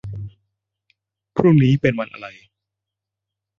[1.35, 2.27] พรุ่งนี้เป็นวันอะไร